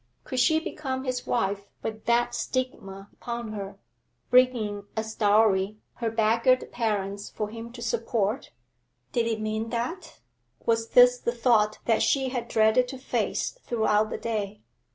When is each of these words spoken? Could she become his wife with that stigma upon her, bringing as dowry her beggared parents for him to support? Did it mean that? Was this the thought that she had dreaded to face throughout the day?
Could 0.23 0.39
she 0.39 0.59
become 0.59 1.03
his 1.03 1.27
wife 1.27 1.67
with 1.83 2.05
that 2.05 2.33
stigma 2.33 3.09
upon 3.13 3.53
her, 3.53 3.77
bringing 4.31 4.87
as 4.97 5.13
dowry 5.13 5.77
her 5.97 6.09
beggared 6.09 6.71
parents 6.71 7.29
for 7.29 7.49
him 7.49 7.71
to 7.73 7.83
support? 7.83 8.49
Did 9.11 9.27
it 9.27 9.39
mean 9.39 9.69
that? 9.69 10.19
Was 10.65 10.89
this 10.89 11.19
the 11.19 11.31
thought 11.31 11.77
that 11.85 12.01
she 12.01 12.29
had 12.29 12.47
dreaded 12.47 12.87
to 12.87 12.97
face 12.97 13.51
throughout 13.63 14.09
the 14.09 14.17
day? 14.17 14.63